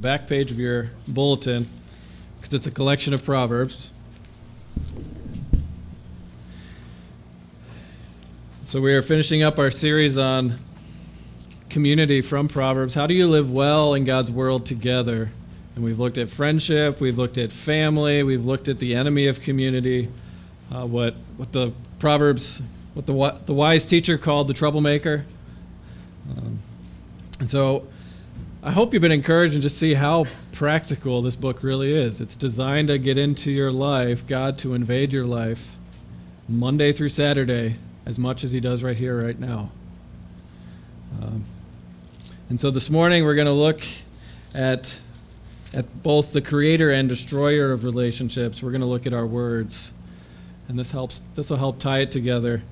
[0.00, 1.66] back page of your bulletin
[2.38, 3.90] because it's a collection of proverbs.
[8.64, 10.58] So we are finishing up our series on
[11.68, 12.94] community from Proverbs.
[12.94, 15.32] How do you live well in God's world together?
[15.74, 19.42] And we've looked at friendship, we've looked at family, we've looked at the enemy of
[19.42, 20.08] community,
[20.74, 22.62] uh, what what the Proverbs,
[22.94, 25.26] what the the wise teacher called the troublemaker.
[26.30, 26.58] Um,
[27.38, 27.86] and so
[28.62, 32.20] I hope you've been encouraged and just see how practical this book really is.
[32.20, 35.76] It's designed to get into your life, God to invade your life
[36.46, 39.70] Monday through Saturday as much as He does right here, right now.
[41.22, 41.44] Um,
[42.50, 43.80] and so this morning we're going to look
[44.52, 44.94] at,
[45.72, 48.62] at both the creator and destroyer of relationships.
[48.62, 49.90] We're going to look at our words.
[50.68, 52.62] And this helps this will help tie it together.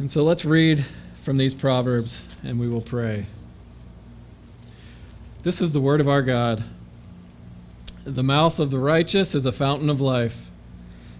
[0.00, 0.84] And so let's read
[1.14, 3.26] from these proverbs and we will pray.
[5.46, 6.64] This is the word of our God.
[8.02, 10.50] The mouth of the righteous is a fountain of life,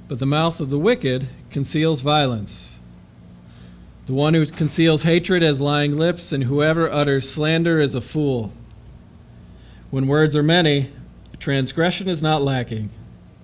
[0.08, 2.80] but the mouth of the wicked conceals violence.
[4.06, 8.52] The one who conceals hatred has lying lips, and whoever utters slander is a fool.
[9.90, 10.90] When words are many,
[11.38, 12.90] transgression is not lacking,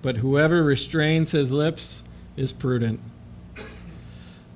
[0.01, 2.03] but whoever restrains his lips
[2.35, 2.99] is prudent.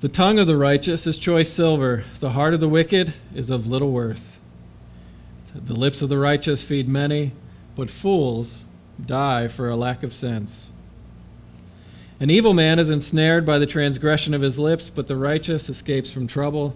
[0.00, 3.66] The tongue of the righteous is choice silver, the heart of the wicked is of
[3.66, 4.37] little worth.
[5.64, 7.32] The lips of the righteous feed many,
[7.74, 8.64] but fools
[9.04, 10.70] die for a lack of sense.
[12.20, 16.12] An evil man is ensnared by the transgression of his lips, but the righteous escapes
[16.12, 16.74] from trouble.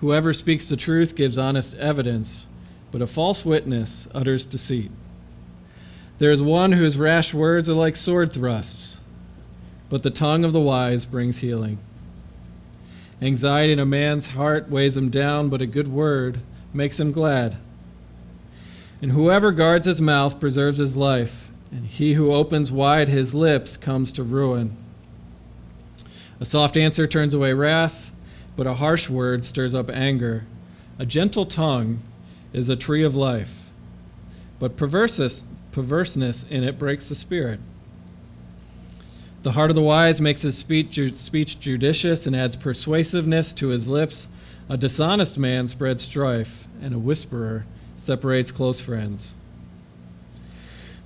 [0.00, 2.46] Whoever speaks the truth gives honest evidence,
[2.90, 4.90] but a false witness utters deceit.
[6.18, 8.98] There is one whose rash words are like sword thrusts,
[9.88, 11.78] but the tongue of the wise brings healing.
[13.22, 16.40] Anxiety in a man's heart weighs him down, but a good word
[16.72, 17.56] makes him glad.
[19.00, 23.76] And whoever guards his mouth preserves his life, and he who opens wide his lips
[23.76, 24.76] comes to ruin.
[26.40, 28.12] A soft answer turns away wrath,
[28.56, 30.46] but a harsh word stirs up anger.
[30.98, 32.00] A gentle tongue
[32.52, 33.70] is a tree of life,
[34.58, 35.44] but perverseness,
[36.50, 37.60] in it breaks the spirit.
[39.44, 43.88] The heart of the wise makes his speech, speech judicious and adds persuasiveness to his
[43.88, 44.26] lips.
[44.68, 47.64] A dishonest man spreads strife, and a whisperer
[47.98, 49.34] separates close friends.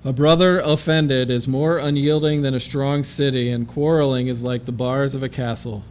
[0.04, 4.72] A brother offended is more unyielding than a strong city, and quarreling is like the
[4.72, 5.84] bars of a castle.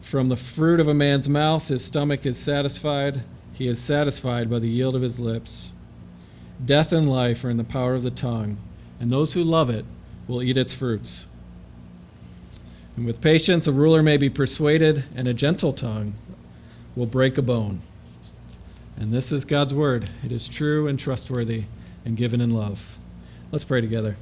[0.00, 3.22] From the fruit of a man's mouth, his stomach is satisfied.
[3.52, 5.72] He is satisfied by the yield of his lips.
[6.64, 8.58] Death and life are in the power of the tongue,
[8.98, 9.84] and those who love it
[10.26, 11.28] will eat its fruits.
[12.96, 16.14] And with patience, a ruler may be persuaded, and a gentle tongue
[16.96, 17.80] will break a bone.
[19.00, 20.10] And this is God's word.
[20.24, 21.64] It is true and trustworthy
[22.04, 22.98] and given in love.
[23.52, 24.16] Let's pray together.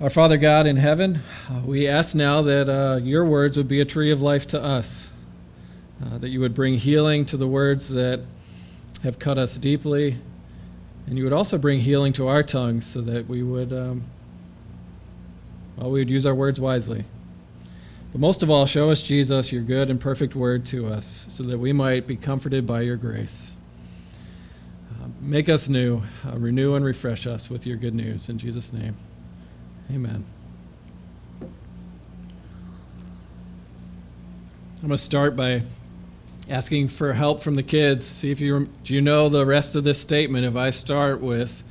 [0.00, 1.20] Our Father God in heaven,
[1.50, 4.62] uh, we ask now that uh, your words would be a tree of life to
[4.62, 5.10] us,
[6.02, 8.22] uh, that you would bring healing to the words that
[9.02, 10.16] have cut us deeply,
[11.06, 14.04] and you would also bring healing to our tongues so that we would, um,
[15.76, 17.04] well, we would use our words wisely.
[18.12, 21.42] But most of all, show us, Jesus, your good and perfect word to us, so
[21.44, 23.56] that we might be comforted by your grace.
[24.90, 28.28] Uh, make us new, uh, renew and refresh us with your good news.
[28.28, 28.96] In Jesus' name,
[29.92, 30.24] amen.
[34.80, 35.62] I'm going to start by
[36.48, 38.06] asking for help from the kids.
[38.06, 40.46] See if you do you know the rest of this statement.
[40.46, 41.62] If I start with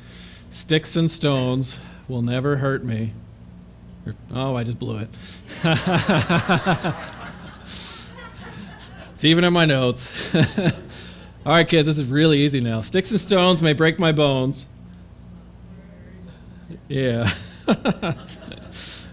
[0.49, 3.13] sticks and stones will never hurt me,
[4.33, 5.09] Oh, I just blew it.
[9.13, 10.35] it's even in my notes.
[11.45, 12.81] All right, kids, this is really easy now.
[12.81, 14.67] Sticks and stones may break my bones.
[16.87, 17.31] Yeah.
[17.67, 17.75] All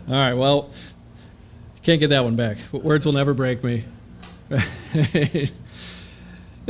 [0.09, 0.71] right, well,
[1.83, 2.59] can't get that one back.
[2.73, 3.85] Words will never break me.
[4.51, 5.53] it's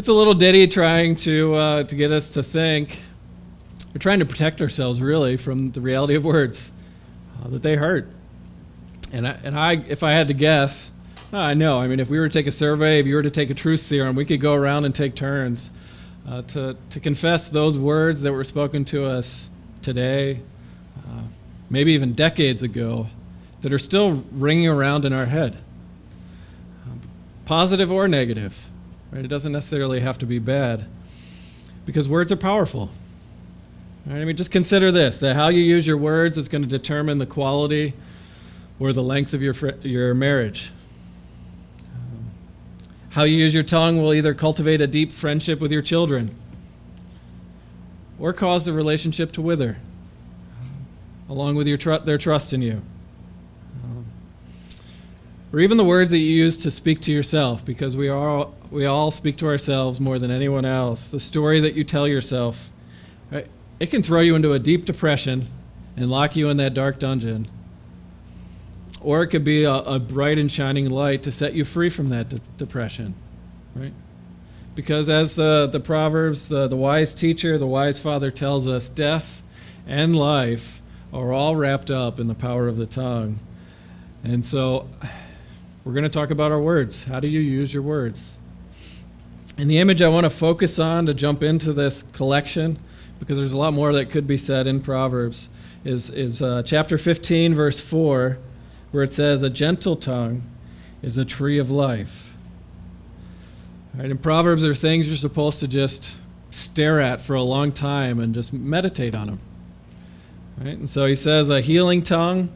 [0.09, 3.01] a little ditty trying to, uh, to get us to think.
[3.93, 6.73] We're trying to protect ourselves, really, from the reality of words
[7.43, 8.09] uh, that they hurt.
[9.15, 10.91] And I, and I, if I had to guess,
[11.33, 11.79] I know.
[11.79, 13.55] I mean, if we were to take a survey, if you were to take a
[13.55, 15.71] truth serum, we could go around and take turns
[16.29, 19.51] uh, to, to confess those words that were spoken to us
[19.83, 20.41] today,
[21.07, 21.23] uh,
[21.71, 23.07] maybe even decades ago,
[23.61, 25.59] that are still ringing around in our head,
[26.85, 27.01] um,
[27.45, 28.69] positive or negative.
[29.13, 29.25] Right?
[29.25, 30.87] It doesn't necessarily have to be bad,
[31.87, 32.91] because words are powerful.
[34.07, 34.23] Right?
[34.23, 37.19] I mean, just consider this: that how you use your words is going to determine
[37.19, 37.95] the quality
[38.79, 40.73] or the length of your, fr- your marriage.
[43.11, 46.35] How you use your tongue will either cultivate a deep friendship with your children
[48.19, 49.77] or cause the relationship to wither,
[51.29, 52.83] along with your tr- their trust in you.
[55.53, 58.87] Or even the words that you use to speak to yourself, because we, are, we
[58.87, 61.13] all speak to ourselves more than anyone else.
[61.13, 62.71] The story that you tell yourself,
[63.31, 63.47] right,
[63.79, 65.47] it can throw you into a deep depression
[65.97, 67.47] and lock you in that dark dungeon
[69.05, 72.09] or it could be a, a bright and shining light to set you free from
[72.09, 73.15] that de- depression,
[73.75, 73.93] right?
[74.75, 79.43] Because as the, the Proverbs, the, the wise teacher, the wise father tells us, death
[79.87, 83.39] and life are all wrapped up in the power of the tongue.
[84.25, 84.89] And so
[85.85, 87.05] we're going to talk about our words.
[87.05, 88.37] How do you use your words?
[89.59, 92.79] And the image I want to focus on to jump into this collection,
[93.21, 95.51] because there's a lot more that could be said in Proverbs,
[95.85, 98.39] is, is uh, chapter 15, verse 4
[98.95, 100.45] where it says, A gentle tongue
[101.03, 102.37] is a tree of life.
[103.93, 106.17] Right, in Proverbs, there are things you're supposed to just
[106.53, 109.41] stare at for a long time and just meditate on them.
[110.59, 110.79] Right?
[110.79, 112.53] And so he says, A healing tongue,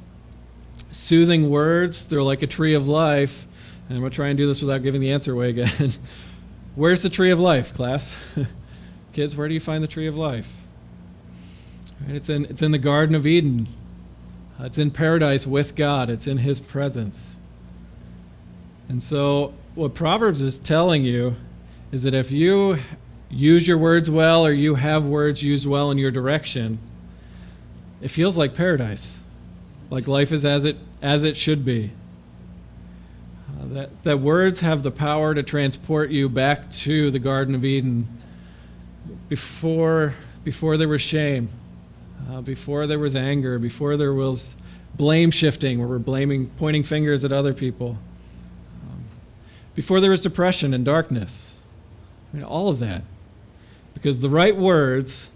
[0.93, 3.49] soothing words, they're like a tree of life.
[3.89, 5.91] And I'm going to try and do this without giving the answer away again.
[6.77, 8.17] Where's the tree of life, class?
[9.13, 10.57] Kids, where do you find the tree of life?
[12.07, 13.67] Right, it's, in, it's in the Garden of Eden.
[14.61, 17.37] It's in paradise with God, it's in His presence.
[18.89, 21.37] And so, what Proverbs is telling you
[21.93, 22.79] is that if you
[23.31, 26.79] use your words well or you have words used well in your direction,
[28.01, 29.21] it feels like paradise,
[29.91, 31.93] like life is as it, as it should be.
[33.49, 37.65] Uh, that, that words have the power to transport you back to the Garden of
[37.65, 38.09] Eden
[39.29, 41.49] before, before there was shame
[42.29, 44.55] uh, before there was anger, before there was
[44.95, 47.97] blame shifting, where we're blaming, pointing fingers at other people,
[48.83, 49.05] um,
[49.75, 51.59] before there was depression and darkness.
[52.33, 53.03] I mean, all of that.
[53.95, 55.31] Because the right words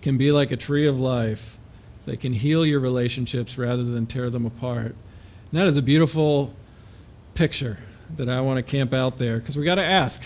[0.00, 1.58] can be like a tree of life.
[2.04, 4.96] They can heal your relationships rather than tear them apart.
[5.50, 6.52] And that is a beautiful
[7.34, 7.78] picture
[8.16, 10.22] that I want to camp out there because we got to ask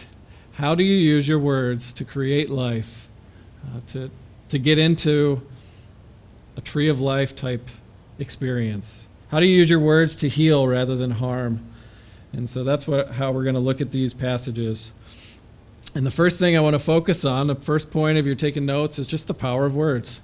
[0.55, 3.09] how do you use your words to create life,
[3.67, 4.11] uh, to,
[4.49, 5.47] to get into
[6.57, 7.69] a tree of life type
[8.19, 9.09] experience?
[9.31, 11.61] How do you use your words to heal rather than harm?
[12.33, 14.93] And so that's what, how we're going to look at these passages.
[15.95, 18.67] And the first thing I want to focus on, the first point if you're taking
[18.67, 20.21] notes, is just the power of words.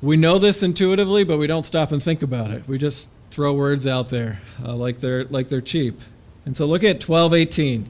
[0.00, 2.66] We know this intuitively, but we don't stop and think about it.
[2.66, 6.00] We just throw words out there uh, like they're like they're cheap.
[6.44, 7.86] And so look at 12:18.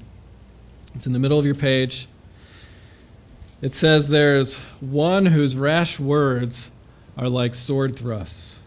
[0.95, 2.07] It's in the middle of your page.
[3.61, 6.71] It says there's one whose rash words
[7.17, 8.61] are like sword thrusts,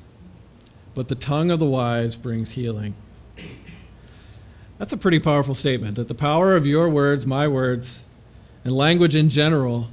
[0.93, 2.93] but the tongue of the wise brings healing.
[4.77, 8.05] That's a pretty powerful statement that the power of your words, my words,
[8.63, 9.87] and language in general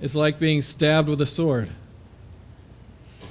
[0.00, 1.70] is like being stabbed with a sword.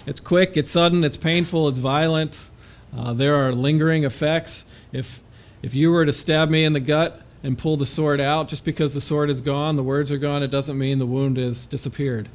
[0.05, 2.49] It's quick, it's sudden, it's painful, it's violent.
[2.95, 4.65] Uh, there are lingering effects.
[4.91, 5.21] If,
[5.61, 8.63] if you were to stab me in the gut and pull the sword out, just
[8.63, 11.65] because the sword is gone, the words are gone, it doesn't mean the wound has
[11.65, 12.29] disappeared.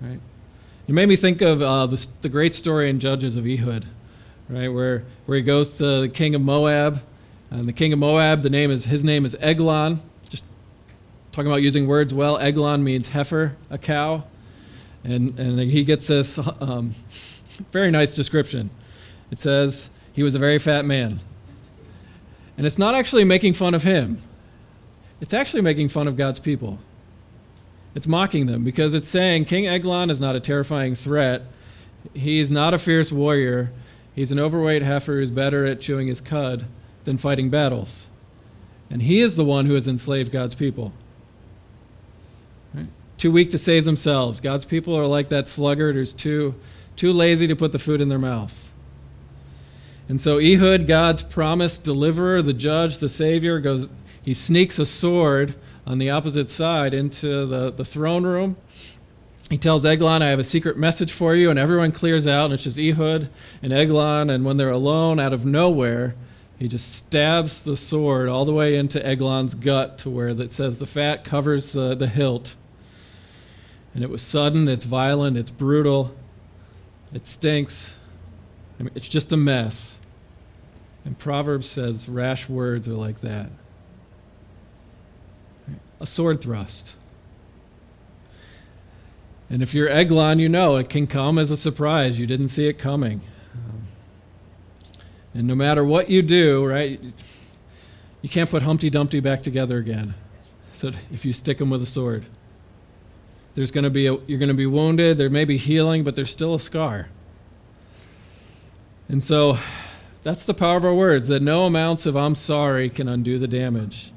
[0.00, 0.20] Right?
[0.86, 3.86] You made me think of uh, the, the great story in Judges of Ehud,
[4.48, 7.02] right, where, where he goes to the king of Moab,
[7.50, 10.00] and the king of Moab, the name is his name is Eglon.
[10.28, 10.44] Just
[11.32, 12.38] talking about using words well.
[12.38, 14.28] Eglon means heifer, a cow,
[15.02, 16.90] and and he gets this um,
[17.72, 18.70] very nice description.
[19.32, 21.18] It says he was a very fat man,
[22.56, 24.22] and it's not actually making fun of him.
[25.20, 26.78] It's actually making fun of God's people.
[27.96, 31.42] It's mocking them because it's saying King Eglon is not a terrifying threat.
[32.12, 33.72] He's not a fierce warrior.
[34.14, 36.66] He's an overweight heifer who's better at chewing his cud
[37.04, 38.06] than fighting battles.
[38.90, 40.92] And he is the one who has enslaved God's people.
[42.74, 42.88] Right?
[43.16, 44.40] Too weak to save themselves.
[44.40, 46.54] God's people are like that sluggard who's too,
[46.96, 48.70] too lazy to put the food in their mouth.
[50.06, 53.88] And so Ehud, God's promised deliverer, the judge, the savior, goes,
[54.22, 55.54] he sneaks a sword
[55.86, 58.56] on the opposite side into the, the throne room.
[59.48, 62.54] He tells Eglon, I have a secret message for you, and everyone clears out, and
[62.54, 63.30] it's just Ehud
[63.62, 66.16] and Eglon, and when they're alone out of nowhere,
[66.58, 70.80] he just stabs the sword all the way into Eglon's gut to where it says
[70.80, 72.56] the fat covers the, the hilt.
[73.94, 76.16] And it was sudden, it's violent, it's brutal,
[77.12, 77.94] it stinks.
[78.80, 80.00] I mean, it's just a mess.
[81.04, 83.50] And Proverbs says rash words are like that
[86.06, 86.94] a sword thrust.
[89.50, 92.20] And if you're Eglon, you know it can come as a surprise.
[92.20, 93.22] You didn't see it coming.
[95.34, 97.00] And no matter what you do, right,
[98.22, 100.14] you can't put Humpty Dumpty back together again.
[100.72, 102.24] So if you stick him with a sword,
[103.54, 105.18] there's going to be a, you're going to be wounded.
[105.18, 107.08] There may be healing, but there's still a scar.
[109.08, 109.58] And so
[110.22, 113.48] that's the power of our words that no amounts of I'm sorry can undo the
[113.48, 114.12] damage.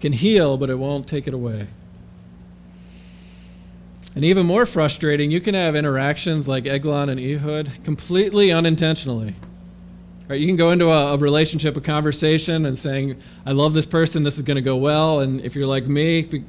[0.00, 1.66] Can heal, but it won't take it away.
[4.14, 9.34] And even more frustrating, you can have interactions like Eglon and Ehud completely unintentionally.
[10.28, 13.86] Right, you can go into a, a, relationship, a conversation, and saying, "I love this
[13.86, 14.24] person.
[14.24, 16.44] This is going to go well." And if you're like me,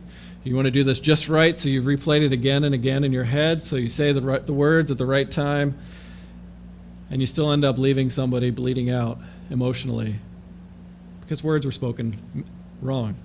[0.48, 3.12] you want to do this just right, so you've replayed it again and again in
[3.12, 5.78] your head, so you say the right, the words at the right time,
[7.12, 10.16] and you still end up leaving somebody bleeding out emotionally
[11.22, 12.46] because words were spoken
[12.82, 13.16] wrong.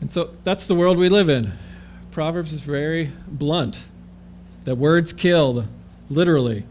[0.00, 1.52] And so that's the world we live in.
[2.10, 3.80] Proverbs is very blunt
[4.64, 5.66] that words killed,
[6.10, 6.64] literally.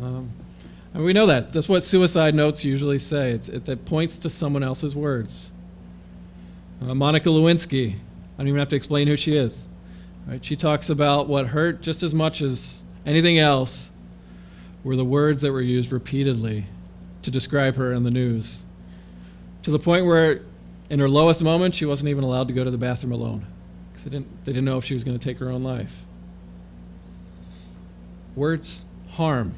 [0.00, 0.30] Um,
[0.94, 1.50] and we know that.
[1.50, 3.32] That's what suicide notes usually say.
[3.32, 5.50] It's, it, it points to someone else's words.
[6.80, 9.68] Uh, Monica Lewinsky, I don't even have to explain who she is.
[10.26, 10.44] Right?
[10.44, 13.90] She talks about what hurt just as much as anything else
[14.84, 16.64] were the words that were used repeatedly
[17.22, 18.62] to describe her in the news.
[19.62, 20.42] To the point where,
[20.90, 23.46] in her lowest moment, she wasn't even allowed to go to the bathroom alone
[23.90, 26.04] because they didn't, they didn't know if she was going to take her own life.
[28.34, 29.54] Words harm.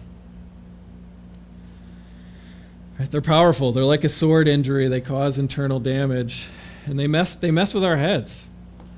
[2.99, 3.11] Right?
[3.11, 3.73] They're powerful.
[3.73, 4.89] They're like a sword injury.
[4.89, 6.49] They cause internal damage,
[6.87, 7.37] and they mess.
[7.37, 8.49] They mess with our heads.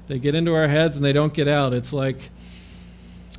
[0.09, 1.73] They get into our heads and they don't get out.
[1.73, 2.31] It's like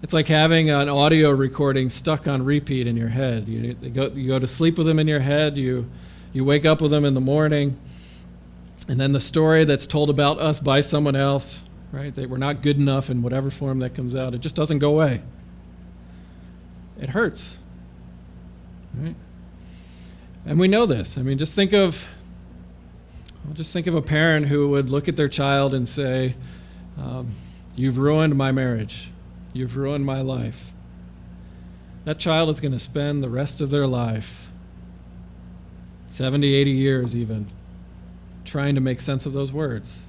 [0.02, 3.48] it's like having an audio recording stuck on repeat in your head.
[3.48, 5.58] You, go, you go to sleep with them in your head.
[5.58, 5.90] You
[6.34, 7.78] you wake up with them in the morning,
[8.88, 12.14] and then the story that's told about us by someone else, right?
[12.14, 14.36] That we're not good enough in whatever form that comes out.
[14.36, 15.22] It just doesn't go away.
[17.00, 17.58] It hurts.
[18.96, 19.16] Right?
[20.46, 21.18] And we know this.
[21.18, 22.08] I mean, just think of
[23.54, 26.36] just think of a parent who would look at their child and say,
[26.98, 27.32] um,
[27.76, 29.12] "You've ruined my marriage.
[29.52, 30.72] You've ruined my life."
[32.06, 34.50] That child is going to spend the rest of their life,
[36.08, 37.48] 70, 80 years even,
[38.54, 40.06] trying to make sense of those words.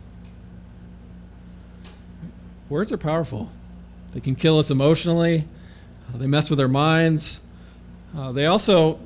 [2.68, 3.50] Words are powerful.
[4.12, 5.48] They can kill us emotionally.
[6.12, 7.40] Uh, they mess with our minds.
[8.14, 9.00] Uh, they also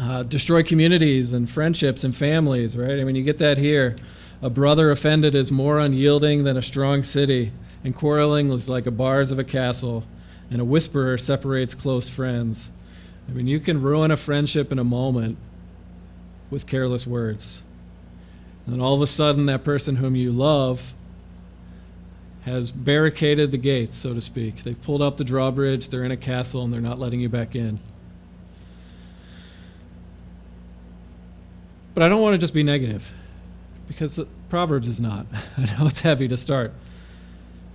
[0.00, 3.00] uh, destroy communities and friendships and families, right?
[3.00, 3.96] I mean, you get that here.
[4.40, 7.50] A brother offended is more unyielding than a strong city,
[7.82, 10.04] and quarreling is like the bars of a castle,
[10.52, 12.70] and a whisperer separates close friends.
[13.28, 15.36] I mean, you can ruin a friendship in a moment
[16.48, 17.64] with careless words.
[18.66, 20.94] And then all of a sudden, that person whom you love
[22.44, 24.62] has barricaded the gates, so to speak.
[24.62, 27.56] They've pulled up the drawbridge, they're in a castle, and they're not letting you back
[27.56, 27.80] in.
[31.94, 33.12] But I don't want to just be negative
[33.88, 35.26] because Proverbs is not.
[35.56, 36.72] I know it's heavy to start.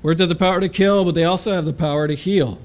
[0.03, 2.59] Words have the power to kill, but they also have the power to heal,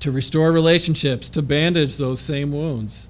[0.00, 3.08] to restore relationships, to bandage those same wounds.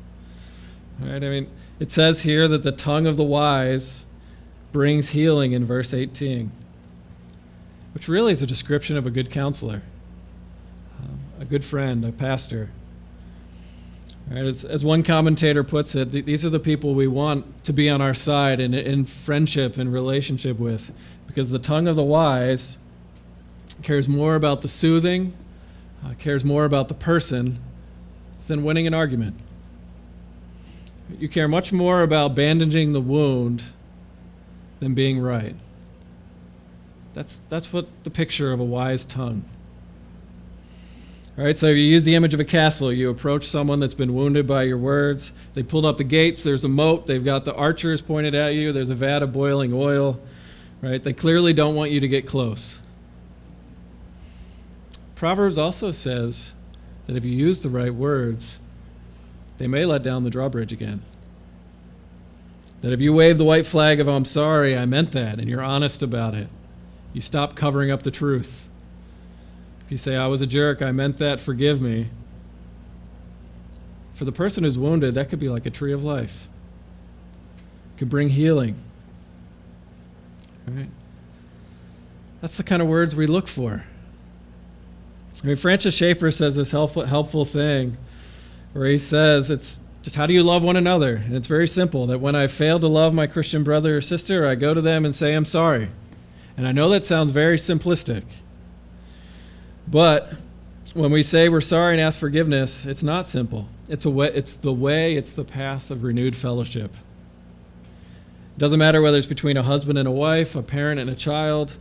[1.01, 1.23] Right?
[1.23, 4.07] I mean, it says here that the tongue of the wise
[4.73, 6.51] brings healing in verse 18,
[7.95, 9.83] which really is a description of a good counselor,
[11.03, 12.71] um, a good friend, a pastor.
[14.29, 17.73] Right, as, as, one commentator puts it, th- these are the people we want to
[17.73, 20.93] be on our side and in friendship and relationship with,
[21.29, 22.77] because the tongue of the wise
[23.83, 25.33] cares more about the soothing,
[26.05, 27.61] uh, cares more about the person
[28.49, 29.37] than winning an argument.
[31.19, 33.63] You care much more about bandaging the wound
[34.81, 35.55] than being right.
[37.15, 39.45] That's, that's what the picture of a wise tongue.
[41.39, 42.93] All right, so you use the image of a castle.
[42.93, 45.33] You approach someone that's been wounded by your words.
[45.55, 46.43] They pulled up the gates.
[46.43, 47.07] There's a moat.
[47.07, 48.73] They've got the archers pointed at you.
[48.73, 50.19] There's a vat of boiling oil.
[50.81, 51.03] Right?
[51.03, 52.79] They clearly don't want you to get close.
[55.15, 56.53] Proverbs also says
[57.07, 58.59] that if you use the right words,
[59.59, 61.03] they may let down the drawbridge again.
[62.83, 65.63] That if you wave the white flag of I'm sorry, I meant that, and you're
[65.63, 66.49] honest about it,
[67.13, 68.67] you stop covering up the truth
[69.87, 72.09] if you say, I was a jerk, I meant that, forgive me.
[74.15, 76.49] For the person who's wounded, that could be like a tree of life.
[77.95, 78.75] It could bring healing.
[80.67, 80.89] Right?
[82.41, 83.85] That's the kind of words we look for.
[85.41, 87.97] I mean, Francis Schaeffer says this helpful, helpful thing
[88.77, 91.17] where he says it's just how do you love one another?
[91.17, 94.47] And it's very simple that when I fail to love my Christian brother or sister,
[94.47, 95.89] I go to them and say, I'm sorry.
[96.57, 98.23] And I know that sounds very simplistic.
[99.89, 100.35] But
[100.95, 103.69] when we say we're sorry and ask forgiveness, it's not simple.
[103.89, 106.95] It's, a way, it's the way, it's the path of renewed fellowship.
[108.57, 111.17] It doesn't matter whether it's between a husband and a wife, a parent and a
[111.17, 111.79] child,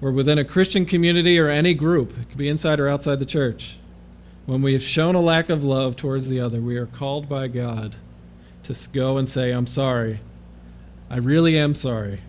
[0.00, 2.18] or within a Christian community or any group.
[2.18, 3.78] It could be inside or outside the church.
[4.48, 7.48] When we have shown a lack of love towards the other, we are called by
[7.48, 7.96] God
[8.62, 10.20] to go and say, I'm sorry.
[11.10, 12.20] I really am sorry.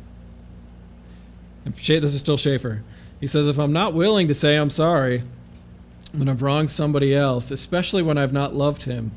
[1.64, 2.84] And this is still Schaeffer.
[3.22, 5.24] He says, if I'm not willing to say I'm sorry
[6.12, 9.14] when I've wronged somebody else, especially when I've not loved him,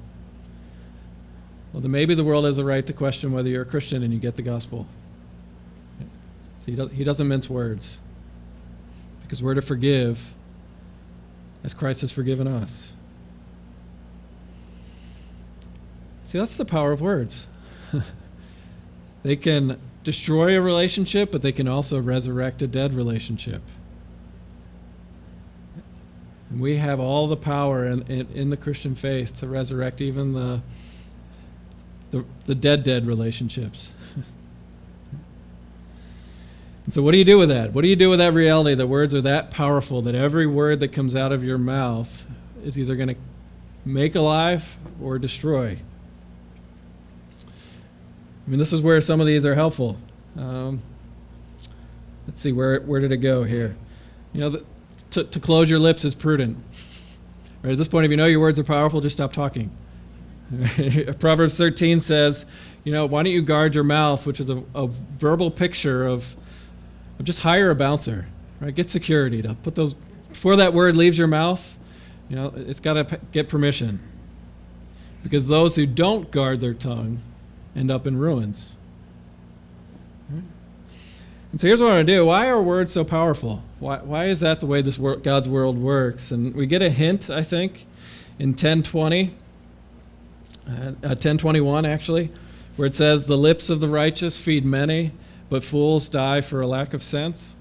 [1.73, 4.15] well, then maybe the world has a right to question whether you're a Christian and
[4.15, 4.87] you get the gospel.
[6.61, 7.99] See, he doesn't mince words
[9.23, 10.37] because we're to forgive
[11.65, 12.93] as Christ has forgiven us.
[16.25, 17.47] See, that's the power of words.
[19.23, 23.63] they can destroy a relationship, but they can also resurrect a dead relationship.
[26.51, 30.33] And we have all the power in, in, in, the Christian faith to resurrect even
[30.33, 30.63] the,
[32.11, 33.93] the, the dead, dead relationships.
[36.85, 37.73] and so, what do you do with that?
[37.73, 40.81] What do you do with that reality that words are that powerful that every word
[40.81, 42.27] that comes out of your mouth
[42.65, 43.17] is either going to
[43.85, 45.79] make alive or destroy?
[48.47, 49.97] I mean, this is where some of these are helpful.
[50.37, 50.83] Um,
[52.27, 53.77] let's see, where, where did it go here?
[54.33, 54.65] You know, the,
[55.13, 56.57] to, to close your lips is prudent.
[57.63, 59.71] Right, at this point, if you know your words are powerful, just stop talking.
[61.21, 62.47] Proverbs 13 says,
[62.83, 66.37] you know, why don't you guard your mouth, which is a, a verbal picture of,
[66.37, 66.42] of
[67.23, 68.27] just hire a bouncer,
[68.61, 68.75] right?
[68.75, 71.79] Get security to put those, before that word leaves your mouth,
[72.29, 74.01] you know, it's got to get permission.
[75.23, 77.21] Because those who don't guard their tongue
[77.77, 78.77] end up in ruins.
[81.53, 82.27] And so here's what I want to do.
[82.27, 83.63] Why are words so powerful?
[83.79, 86.31] Why, why is that the way this wor- God's world works?
[86.31, 87.87] And we get a hint, I think,
[88.39, 89.35] in 1020,
[90.67, 90.71] uh,
[91.03, 92.31] 1021 uh, actually,
[92.77, 95.13] where it says, The lips of the righteous feed many,
[95.53, 97.55] but fools die for a lack of sense.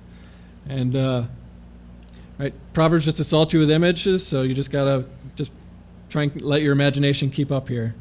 [0.70, 1.24] And uh,
[2.40, 5.52] right, Proverbs just assault you with images, so you just got to just
[6.10, 7.94] try and let your imagination keep up here.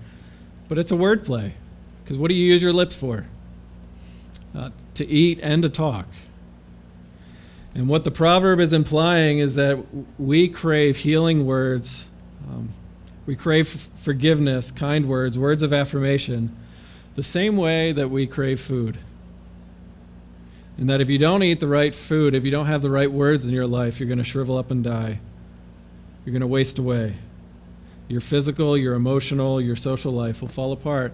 [0.69, 1.55] But it's a wordplay.
[2.05, 3.27] Because what do you use your lips for?
[4.55, 6.07] Uh, to eat and to talk.
[7.75, 9.85] And what the proverb is implying is that
[10.19, 12.09] we crave healing words,
[12.49, 12.69] um,
[13.27, 16.57] we crave forgiveness, kind words, words of affirmation,
[17.17, 18.97] the same way that we crave food.
[20.81, 23.13] And that if you don't eat the right food, if you don't have the right
[23.13, 25.21] words in your life, you're going to shrivel up and die.
[26.25, 27.17] You're going to waste away.
[28.09, 31.13] Your physical, your emotional, your social life will fall apart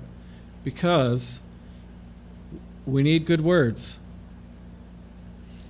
[0.63, 1.41] because
[2.87, 3.99] we need good words.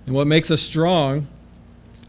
[0.05, 1.27] And what makes us strong,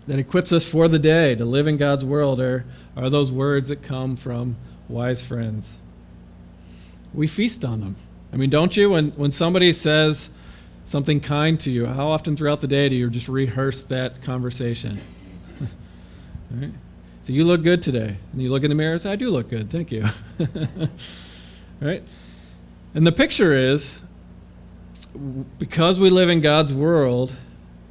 [0.08, 2.66] that equips us for the day to live in God's world, are,
[2.98, 4.58] are those words that come from
[4.90, 5.80] wise friends.
[7.14, 7.96] We feast on them.
[8.34, 8.90] I mean, don't you?
[8.90, 10.32] When, when somebody says
[10.88, 15.00] something kind to you, how often throughout the day do you just rehearse that conversation?
[17.20, 18.16] So you look good today.
[18.32, 19.70] And you look in the mirror and say, I do look good.
[19.70, 20.06] Thank you.
[21.82, 22.02] right?
[22.96, 24.02] And the picture is
[25.60, 27.36] because we live in God's world,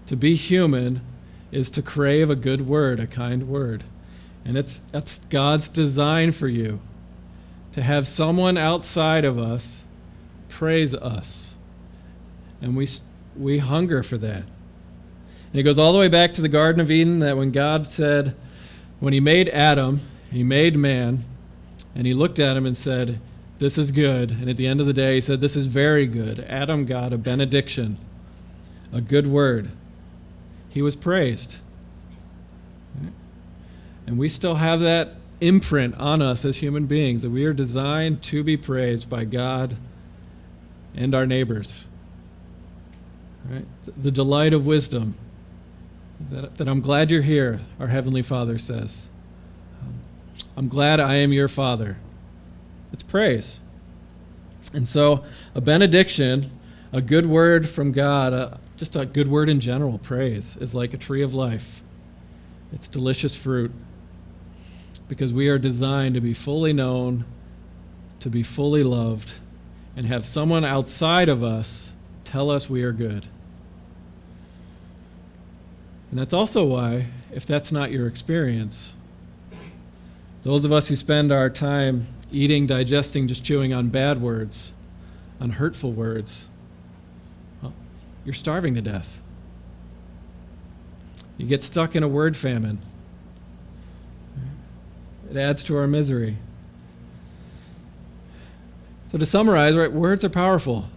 [0.07, 1.03] to be human
[1.53, 3.85] is to crave a good word, a kind word.
[4.43, 6.81] And it's, that's God's design for you
[7.73, 9.85] to have someone outside of us
[10.49, 11.46] praise us.
[12.61, 12.88] And we,
[13.37, 14.42] we hunger for that.
[15.53, 17.87] And it goes all the way back to the Garden of Eden that when God
[17.87, 18.35] said,
[19.01, 21.25] when He made Adam, He made man,
[21.95, 23.21] and He looked at him and said,
[23.59, 24.31] this is good.
[24.31, 26.40] And at the end of the day, he said, This is very good.
[26.40, 27.99] Adam got a benediction,
[28.92, 29.71] a good word.
[30.69, 31.59] He was praised.
[34.07, 38.23] And we still have that imprint on us as human beings that we are designed
[38.23, 39.77] to be praised by God
[40.95, 41.87] and our neighbors.
[43.49, 43.65] Right?
[43.97, 45.15] The delight of wisdom.
[46.31, 49.09] That, that I'm glad you're here, our Heavenly Father says.
[50.57, 51.99] I'm glad I am your Father.
[52.93, 53.61] It's praise.
[54.73, 56.51] And so, a benediction,
[56.93, 60.95] a good word from God, uh, just a good word in general, praise, is like
[60.95, 61.83] a tree of life.
[62.73, 63.71] It's delicious fruit
[65.09, 67.25] because we are designed to be fully known,
[68.21, 69.35] to be fully loved,
[69.95, 73.27] and have someone outside of us tell us we are good.
[76.11, 78.95] And that's also why, if that's not your experience,
[80.42, 84.73] those of us who spend our time eating, digesting, just chewing on bad words,
[85.40, 86.47] on hurtful words,
[87.62, 87.73] well,
[88.25, 89.21] you're starving to death.
[91.38, 92.79] You get stuck in a word famine.
[95.31, 96.37] it adds to our misery.
[99.07, 100.90] So, to summarize, right, words are powerful.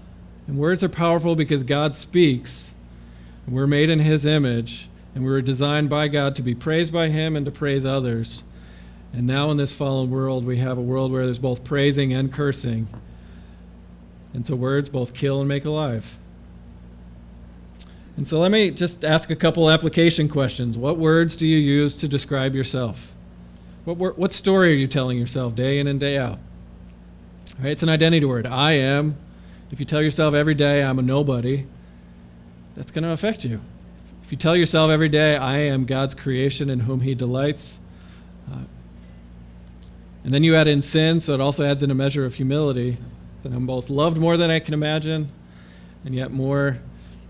[0.47, 2.73] And words are powerful because God speaks.
[3.45, 4.88] And we're made in His image.
[5.15, 8.43] And we were designed by God to be praised by Him and to praise others.
[9.11, 12.31] And now, in this fallen world, we have a world where there's both praising and
[12.31, 12.87] cursing.
[14.33, 16.17] And so, words both kill and make alive.
[18.15, 20.77] And so, let me just ask a couple application questions.
[20.77, 23.15] What words do you use to describe yourself?
[23.85, 26.37] What, what story are you telling yourself day in and day out?
[27.59, 27.71] Right?
[27.71, 28.45] It's an identity word.
[28.45, 29.17] I am.
[29.71, 31.65] If you tell yourself every day, I'm a nobody,
[32.75, 33.61] that's going to affect you.
[34.29, 37.79] If you tell yourself every day, I am God's creation in whom He delights,
[38.47, 38.59] uh,
[40.23, 42.99] and then you add in sin, so it also adds in a measure of humility,
[43.41, 45.31] that I'm both loved more than I can imagine,
[46.05, 46.77] and yet more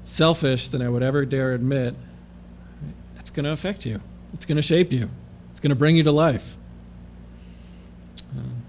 [0.03, 1.95] selfish than I would ever dare admit,
[3.15, 4.01] that's going to affect you.
[4.33, 5.09] It's going to shape you.
[5.51, 6.57] It's going to bring you to life.
[8.37, 8.61] Um,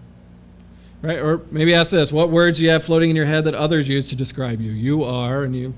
[1.03, 1.19] right?
[1.19, 3.89] Or maybe ask this what words do you have floating in your head that others
[3.89, 4.71] use to describe you?
[4.71, 5.75] You are, and you.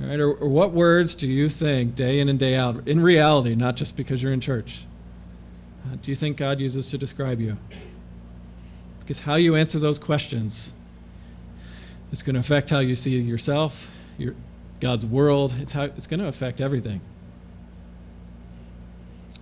[0.00, 0.20] Right?
[0.20, 3.76] Or, or what words do you think day in and day out, in reality, not
[3.76, 4.84] just because you're in church,
[5.84, 7.56] uh, do you think God uses to describe you?
[9.00, 10.72] Because how you answer those questions
[12.12, 14.34] is going to affect how you see yourself, your,
[14.80, 15.54] God's world.
[15.60, 17.00] It's, how, it's going to affect everything.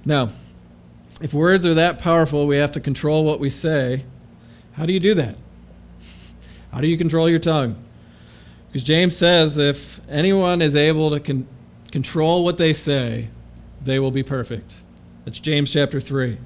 [0.05, 0.31] Now,
[1.21, 4.05] if words are that powerful, we have to control what we say.
[4.75, 5.37] How do you do that?
[6.73, 7.83] How do you control your tongue?
[8.69, 11.47] Because James says if anyone is able to con-
[11.91, 13.29] control what they say,
[13.83, 14.83] they will be perfect.
[15.25, 16.39] That's James chapter 3.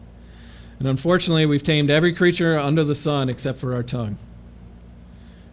[0.79, 4.17] And unfortunately, we've tamed every creature under the sun except for our tongue.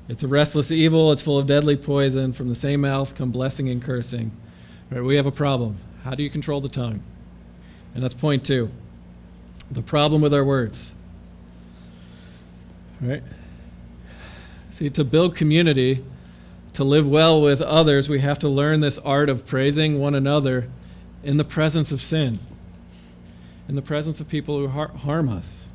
[0.07, 2.31] It's a restless evil, it's full of deadly poison.
[2.31, 4.31] From the same mouth come blessing and cursing.
[4.89, 5.77] Right, we have a problem.
[6.03, 7.01] How do you control the tongue?
[7.93, 8.71] And that's point two
[9.69, 10.93] the problem with our words.
[13.01, 13.21] Right?
[14.69, 16.03] See, to build community,
[16.77, 20.69] to live well with others, we have to learn this art of praising one another
[21.23, 22.37] in the presence of sin,
[23.67, 25.73] in the presence of people who har- harm us.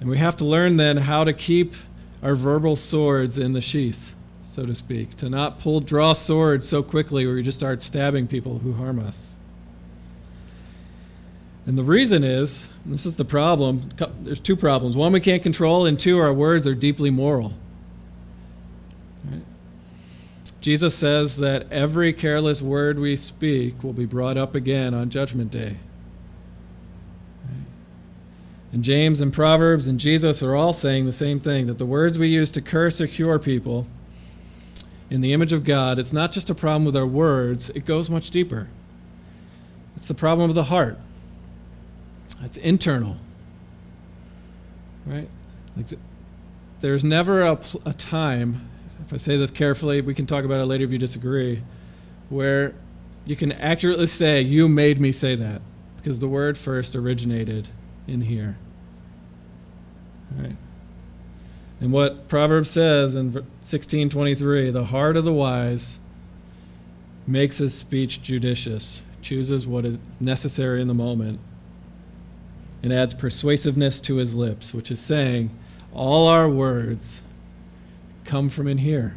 [0.00, 1.74] And we have to learn then how to keep
[2.22, 6.82] our verbal swords in the sheath, so to speak, to not pull draw swords so
[6.82, 9.34] quickly where we just start stabbing people who harm us.
[11.66, 13.90] And the reason is, this is the problem,
[14.22, 14.96] there's two problems.
[14.96, 17.52] One, we can't control, and two, our words are deeply moral.
[19.30, 19.42] Right?
[20.66, 25.52] Jesus says that every careless word we speak will be brought up again on Judgment
[25.52, 25.76] Day.
[28.72, 32.18] And James and Proverbs and Jesus are all saying the same thing that the words
[32.18, 33.86] we use to curse or cure people
[35.08, 38.10] in the image of God, it's not just a problem with our words, it goes
[38.10, 38.66] much deeper.
[39.94, 40.98] It's the problem of the heart.
[42.42, 43.18] It's internal.
[45.06, 45.28] Right?
[45.76, 45.98] Like the,
[46.80, 48.68] there's never a, a time,
[49.06, 51.62] if I say this carefully, we can talk about it later if you disagree,
[52.28, 52.74] where
[53.24, 55.62] you can accurately say, You made me say that,
[55.96, 57.68] because the word first originated
[58.08, 58.56] in here.
[60.36, 60.56] Right?
[61.80, 65.98] And what Proverbs says in 1623 the heart of the wise
[67.28, 71.38] makes his speech judicious, chooses what is necessary in the moment,
[72.82, 75.50] and adds persuasiveness to his lips, which is saying,
[75.92, 77.20] all our words
[78.26, 79.16] come from in here.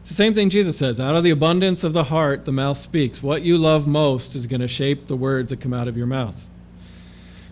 [0.00, 2.78] It's the same thing Jesus says out of the abundance of the heart, the mouth
[2.78, 3.22] speaks.
[3.22, 6.06] What you love most is going to shape the words that come out of your
[6.06, 6.48] mouth.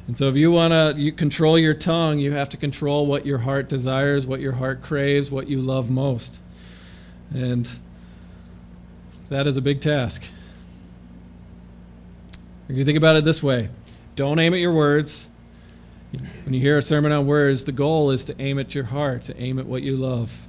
[0.07, 3.27] And so, if you want to you control your tongue, you have to control what
[3.27, 6.41] your heart desires, what your heart craves, what you love most.
[7.35, 7.69] And
[9.29, 10.25] that is a big task.
[12.69, 13.69] You think about it this way
[14.15, 15.27] don't aim at your words.
[16.45, 19.25] When you hear a sermon on words, the goal is to aim at your heart,
[19.25, 20.47] to aim at what you love.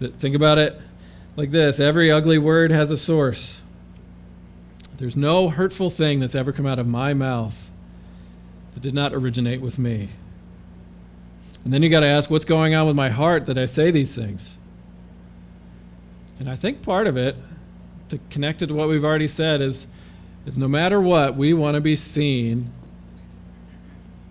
[0.00, 0.80] Think about it
[1.36, 3.62] like this every ugly word has a source.
[4.96, 7.70] There's no hurtful thing that's ever come out of my mouth
[8.74, 10.10] that did not originate with me.
[11.64, 13.90] And then you got to ask, what's going on with my heart that I say
[13.90, 14.58] these things?
[16.38, 17.36] And I think part of it,
[18.08, 19.86] to connect it to what we've already said, is
[20.46, 22.72] is no matter what, we want to be seen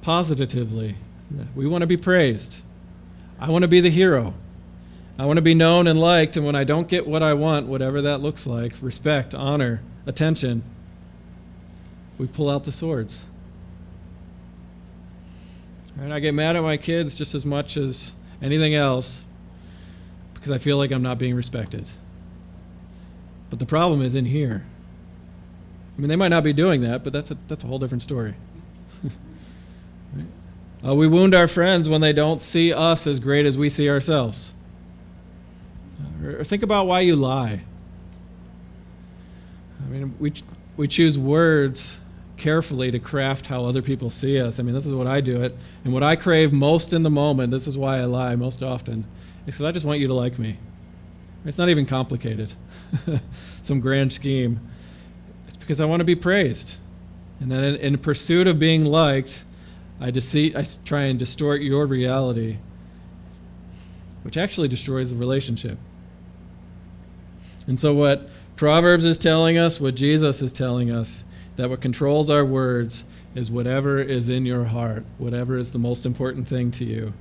[0.01, 0.95] positively.
[1.55, 2.61] We want to be praised.
[3.39, 4.33] I want to be the hero.
[5.17, 7.67] I want to be known and liked, and when I don't get what I want,
[7.67, 10.63] whatever that looks like respect, honor, attention
[12.19, 13.25] we pull out the swords.
[15.97, 19.25] And I get mad at my kids just as much as anything else
[20.33, 21.85] because I feel like I'm not being respected.
[23.49, 24.65] But the problem is in here.
[25.97, 28.03] I mean, they might not be doing that, but that's a, that's a whole different
[28.03, 28.35] story.
[30.85, 33.89] Uh, we wound our friends when they don't see us as great as we see
[33.89, 34.53] ourselves.
[36.23, 37.61] Or think about why you lie.
[39.81, 40.33] I mean, we,
[40.77, 41.97] we choose words
[42.37, 44.59] carefully to craft how other people see us.
[44.59, 45.55] I mean, this is what I do it.
[45.83, 49.05] And what I crave most in the moment, this is why I lie most often,
[49.45, 50.57] is because I just want you to like me.
[51.45, 52.53] It's not even complicated,
[53.61, 54.59] some grand scheme.
[55.47, 56.75] It's because I want to be praised.
[57.39, 59.43] And then in, in pursuit of being liked,
[59.99, 62.57] I, deceit, I try and distort your reality,
[64.23, 65.77] which actually destroys the relationship.
[67.67, 71.23] And so, what Proverbs is telling us, what Jesus is telling us,
[71.55, 73.03] that what controls our words
[73.35, 77.13] is whatever is in your heart, whatever is the most important thing to you.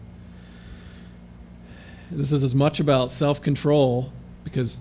[2.11, 4.13] This is as much about self control,
[4.45, 4.81] because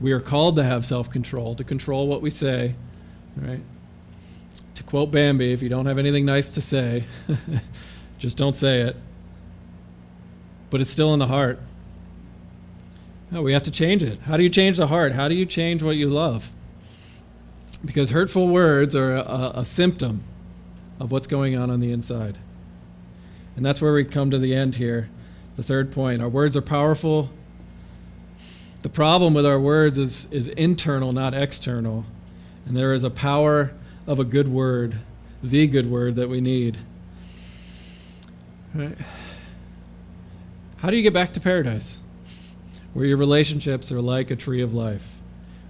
[0.00, 2.74] we are called to have self control, to control what we say,
[3.36, 3.60] right?
[4.74, 7.04] To quote Bambi, if you don't have anything nice to say,
[8.18, 8.96] just don't say it.
[10.70, 11.60] But it's still in the heart.
[13.30, 14.18] No, we have to change it.
[14.20, 15.12] How do you change the heart?
[15.12, 16.50] How do you change what you love?
[17.84, 20.22] Because hurtful words are a, a symptom
[20.98, 22.38] of what's going on on the inside.
[23.56, 25.08] And that's where we come to the end here.
[25.56, 27.30] The third point our words are powerful.
[28.82, 32.04] The problem with our words is, is internal, not external.
[32.64, 33.72] And there is a power
[34.08, 34.96] of a good word,
[35.44, 36.76] the good word that we need.
[38.74, 38.98] Right?
[40.78, 42.00] How do you get back to paradise?
[42.98, 45.18] where your relationships are like a tree of life,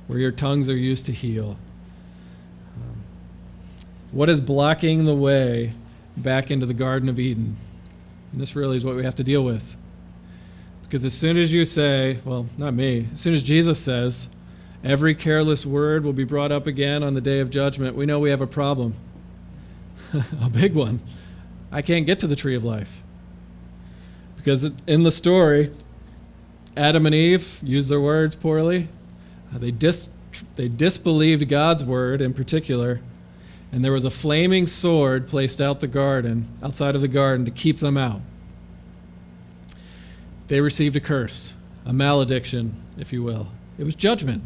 [0.07, 1.59] where your tongues are used to heal.
[2.77, 3.03] Um,
[4.13, 5.73] what is blocking the way
[6.17, 7.55] back into the Garden of Eden?
[8.33, 9.77] And this really is what we have to deal with.
[10.83, 14.31] Because as soon as you say, well, not me, as soon as Jesus says,
[14.85, 18.21] every careless word will be brought up again on the day of judgment, we know
[18.21, 18.95] we have a problem.
[20.43, 21.01] a big one.
[21.71, 23.03] I can't get to the tree of life.
[24.37, 25.71] Because in the story,
[26.77, 28.89] Adam and Eve used their words poorly.
[29.55, 30.09] Uh, they, dis-
[30.57, 33.01] they disbelieved God's word in particular,
[33.73, 37.51] and there was a flaming sword placed out the garden, outside of the garden, to
[37.51, 38.21] keep them out.
[40.47, 41.53] They received a curse,
[41.85, 43.49] a malediction, if you will.
[43.77, 44.43] It was judgment.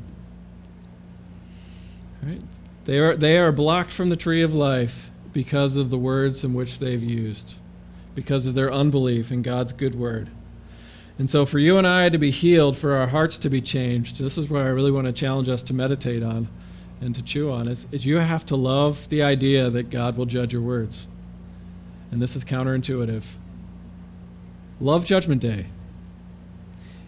[2.22, 2.40] Right?
[2.84, 6.54] They are, they are blocked from the tree of life because of the words in
[6.54, 7.58] which they've used,
[8.14, 10.30] because of their unbelief in God's good word.
[11.18, 14.18] And so, for you and I to be healed, for our hearts to be changed,
[14.18, 16.48] this is where I really want to challenge us to meditate on
[17.00, 20.24] and to chew on is, is you have to love the idea that God will
[20.24, 21.08] judge your words.
[22.10, 23.24] And this is counterintuitive.
[24.80, 25.66] Love Judgment Day.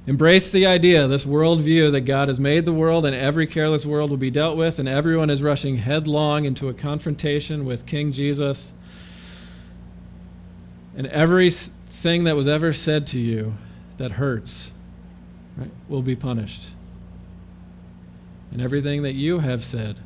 [0.06, 4.10] Embrace the idea, this worldview that God has made the world and every careless world
[4.10, 8.74] will be dealt with, and everyone is rushing headlong into a confrontation with King Jesus.
[10.94, 13.54] And everything that was ever said to you
[13.96, 14.70] that hurts
[15.56, 16.70] right, will be punished.
[18.52, 19.96] And everything that you have said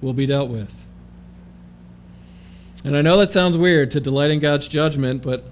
[0.00, 0.80] will be dealt with.
[2.84, 5.44] And I know that sounds weird to delight in God's judgment, but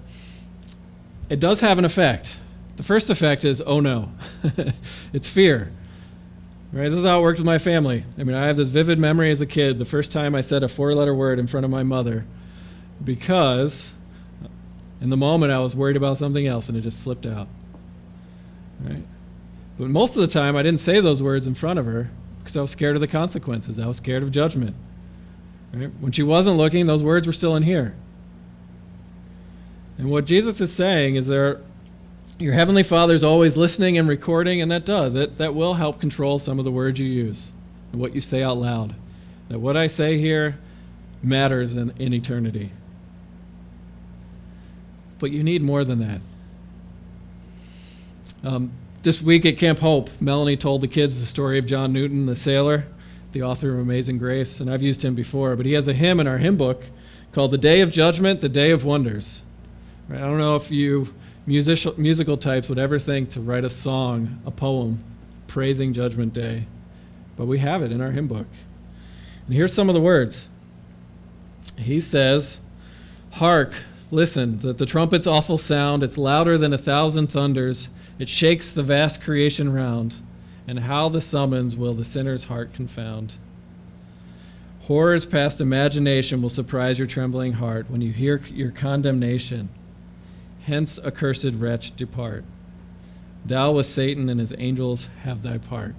[1.29, 2.37] it does have an effect.
[2.81, 4.11] The first effect is, oh no,
[5.13, 5.71] it's fear.
[6.73, 6.89] Right?
[6.89, 8.05] This is how it worked with my family.
[8.17, 10.63] I mean, I have this vivid memory as a kid, the first time I said
[10.63, 12.25] a four letter word in front of my mother,
[13.05, 13.93] because
[14.99, 17.47] in the moment, I was worried about something else and it just slipped out.
[18.83, 19.03] Right?
[19.77, 22.57] But most of the time, I didn't say those words in front of her because
[22.57, 23.77] I was scared of the consequences.
[23.77, 24.75] I was scared of judgment.
[25.71, 25.91] Right?
[25.99, 27.93] When she wasn't looking, those words were still in here.
[29.99, 31.61] And what Jesus is saying is there
[32.41, 35.13] your heavenly Father is always listening and recording, and that does.
[35.13, 37.51] It that will help control some of the words you use
[37.91, 38.95] and what you say out loud.
[39.49, 40.57] That what I say here
[41.21, 42.71] matters in, in eternity.
[45.19, 46.21] But you need more than that.
[48.43, 48.71] Um,
[49.03, 52.35] this week at Camp Hope, Melanie told the kids the story of John Newton, the
[52.35, 52.85] sailor,
[53.33, 56.19] the author of Amazing Grace, and I've used him before, but he has a hymn
[56.19, 56.85] in our hymn book
[57.33, 59.43] called The Day of Judgment, the Day of Wonders.
[60.07, 60.17] Right?
[60.17, 61.13] I don't know if you
[61.51, 65.03] musical, musical types would ever think to write a song, a poem,
[65.47, 66.65] praising Judgment Day,
[67.35, 68.47] but we have it in our hymn book.
[69.45, 70.47] And here's some of the words.
[71.77, 72.61] He says,
[73.33, 73.73] Hark,
[74.11, 77.87] Listen, the, the trumpet's awful sound, it's louder than a thousand thunders.
[78.19, 80.21] It shakes the vast creation round.
[80.67, 83.35] And how the summons will the sinner's heart confound.
[84.83, 89.69] Horrors past imagination will surprise your trembling heart when you hear your condemnation.
[90.65, 92.43] Hence, accursed wretch, depart.
[93.45, 95.95] Thou with Satan and his angels have thy part.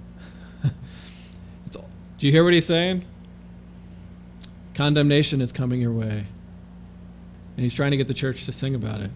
[1.71, 1.81] do
[2.19, 3.05] you hear what he's saying?
[4.73, 6.25] Condemnation is coming your way.
[7.55, 9.11] And he's trying to get the church to sing about it.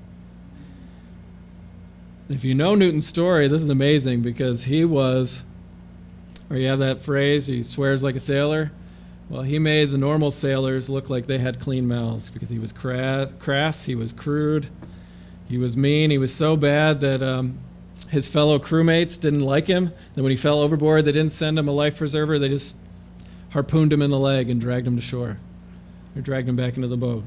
[2.29, 5.43] If you know Newton's story, this is amazing because he was,
[6.49, 8.71] or you have that phrase, he swears like a sailor.
[9.29, 12.73] Well, he made the normal sailors look like they had clean mouths because he was
[12.73, 14.67] crass, he was crude,
[15.47, 17.57] he was mean, he was so bad that um,
[18.09, 19.93] his fellow crewmates didn't like him.
[20.13, 22.75] That when he fell overboard, they didn't send him a life preserver, they just
[23.51, 25.37] harpooned him in the leg and dragged him to shore,
[26.15, 27.23] or dragged him back into the boat.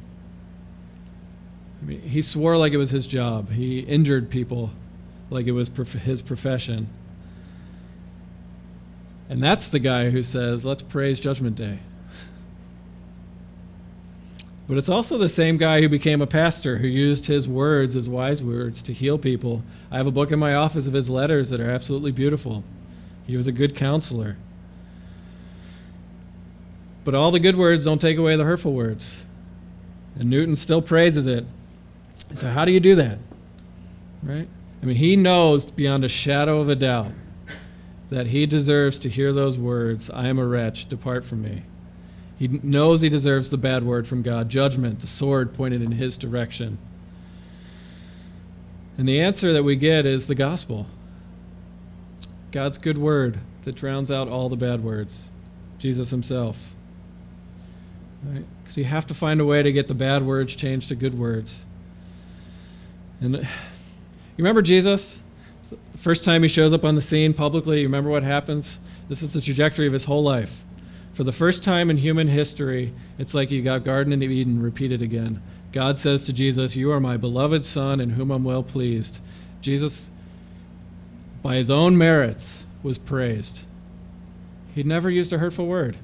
[1.82, 3.50] I mean, he swore like it was his job.
[3.52, 4.70] He injured people
[5.30, 6.88] like it was prof- his profession.
[9.30, 11.78] And that's the guy who says, let's praise Judgment Day.
[14.70, 18.08] But it's also the same guy who became a pastor, who used his words as
[18.08, 19.64] wise words to heal people.
[19.90, 22.62] I have a book in my office of his letters that are absolutely beautiful.
[23.26, 24.36] He was a good counselor.
[27.02, 29.24] But all the good words don't take away the hurtful words.
[30.14, 31.44] And Newton still praises it.
[32.34, 33.18] So, how do you do that?
[34.22, 34.46] Right?
[34.80, 37.10] I mean, he knows beyond a shadow of a doubt
[38.10, 41.64] that he deserves to hear those words I am a wretch, depart from me.
[42.40, 46.16] He knows he deserves the bad word from God, judgment, the sword pointed in his
[46.16, 46.78] direction.
[48.96, 50.86] And the answer that we get is the gospel
[52.50, 55.30] God's good word that drowns out all the bad words,
[55.78, 56.74] Jesus himself.
[58.24, 58.46] Right?
[58.62, 61.18] Because you have to find a way to get the bad words changed to good
[61.18, 61.66] words.
[63.20, 63.46] And uh, you
[64.38, 65.20] remember Jesus?
[65.92, 68.78] The first time he shows up on the scene publicly, you remember what happens?
[69.10, 70.64] This is the trajectory of his whole life.
[71.20, 75.02] For the first time in human history, it's like you got Garden of Eden repeated
[75.02, 75.42] again.
[75.70, 79.20] God says to Jesus, You are my beloved Son in whom I'm well pleased.
[79.60, 80.10] Jesus,
[81.42, 83.64] by his own merits, was praised.
[84.74, 85.98] He never used a hurtful word.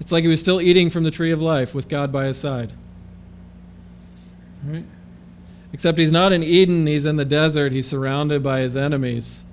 [0.00, 2.38] It's like he was still eating from the tree of life with God by his
[2.38, 2.72] side.
[4.64, 4.84] Right?
[5.72, 9.44] Except he's not in Eden, he's in the desert, he's surrounded by his enemies.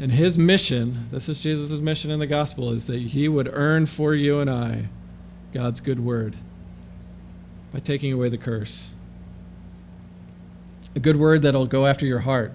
[0.00, 3.86] And his mission, this is Jesus' mission in the gospel, is that he would earn
[3.86, 4.86] for you and I
[5.52, 6.34] God's good word
[7.72, 8.92] by taking away the curse.
[10.94, 12.52] A good word that'll go after your heart,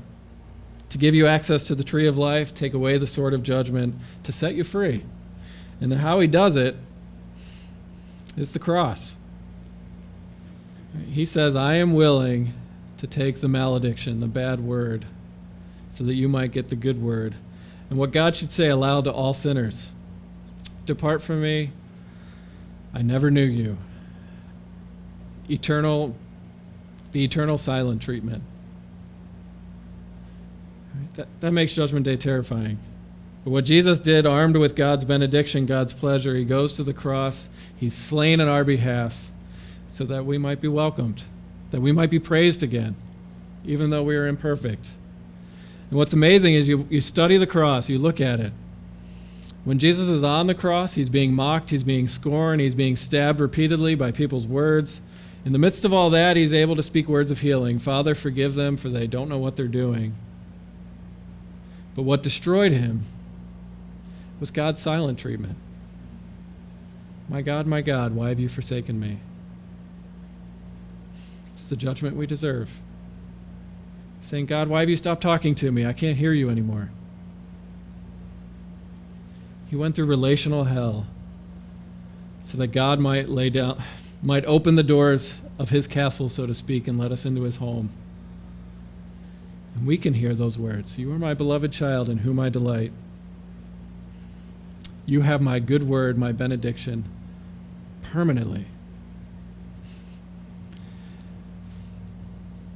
[0.90, 3.96] to give you access to the tree of life, take away the sword of judgment,
[4.24, 5.04] to set you free.
[5.80, 6.76] And how he does it
[8.36, 9.16] is the cross.
[11.10, 12.54] He says, I am willing
[12.98, 15.06] to take the malediction, the bad word
[15.90, 17.36] so that you might get the good word.
[17.90, 19.92] And what God should say aloud to all sinners
[20.86, 21.72] Depart from me,
[22.94, 23.78] I never knew you.
[25.50, 26.16] Eternal,
[27.12, 28.42] the eternal silent treatment.
[31.16, 32.80] That, that makes Judgment Day terrifying.
[33.44, 37.50] But what Jesus did, armed with God's benediction, God's pleasure, he goes to the cross,
[37.76, 39.30] he's slain on our behalf
[39.88, 41.24] so that we might be welcomed,
[41.72, 42.96] that we might be praised again,
[43.66, 44.92] even though we are imperfect.
[45.90, 48.52] And what's amazing is you, you study the cross, you look at it.
[49.64, 53.40] When Jesus is on the cross, he's being mocked, he's being scorned, he's being stabbed
[53.40, 55.02] repeatedly by people's words.
[55.46, 58.56] In the midst of all that, he's able to speak words of healing Father, forgive
[58.56, 60.16] them, for they don't know what they're doing.
[61.96, 63.04] But what destroyed him
[64.40, 65.58] was God's silent treatment.
[67.30, 69.20] My God, my God, why have you forsaken me?
[71.52, 72.82] It's the judgment we deserve
[74.28, 75.86] saying, God, why have you stopped talking to me?
[75.86, 76.90] I can't hear you anymore.
[79.70, 81.06] He went through relational hell
[82.44, 83.82] so that God might lay down,
[84.22, 87.58] might open the doors of his castle, so to speak, and let us into his
[87.58, 87.90] home.
[89.76, 92.92] And we can hear those words You are my beloved child in whom I delight.
[95.06, 97.06] You have my good word, my benediction,
[98.02, 98.66] permanently.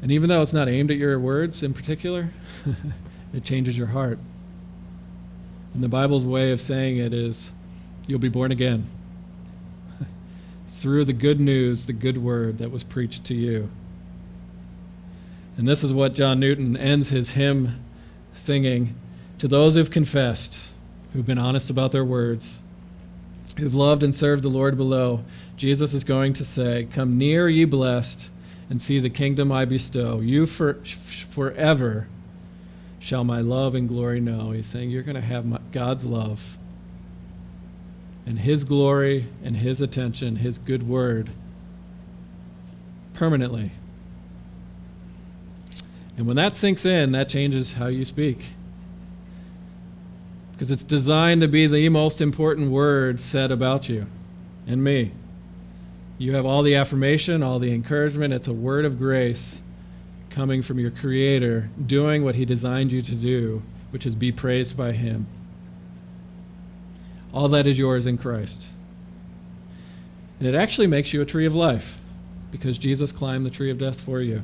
[0.02, 2.30] And even though it's not aimed at your words in particular,
[3.34, 4.18] it changes your heart.
[5.74, 7.52] And the Bible's way of saying it is
[8.08, 8.88] you'll be born again
[10.68, 13.70] through the good news, the good word that was preached to you.
[15.58, 17.80] And this is what John Newton ends his hymn
[18.34, 18.96] singing
[19.38, 20.70] to those who've confessed,
[21.14, 22.60] who've been honest about their words,
[23.58, 25.24] who've loved and served the Lord below.
[25.58, 28.32] Jesus is going to say, Come near, ye blessed
[28.72, 30.22] and see the kingdom I bestow.
[30.22, 32.08] You for, forever
[33.00, 34.52] shall my love and glory know.
[34.52, 36.58] He's saying you're going to have my, God's love
[38.26, 41.32] and His glory and His attention, His good word
[43.14, 43.72] permanently.
[46.16, 48.52] And when that sinks in, that changes how you speak.
[50.54, 54.08] Because it's designed to be the most important word said about you.
[54.66, 55.12] and me.
[56.22, 58.32] You have all the affirmation, all the encouragement.
[58.32, 59.60] It's a word of grace
[60.30, 64.78] coming from your Creator, doing what He designed you to do, which is be praised
[64.78, 65.26] by Him.
[67.34, 68.70] All that is yours in Christ.
[70.38, 72.00] And it actually makes you a tree of life
[72.52, 74.44] because Jesus climbed the tree of death for you.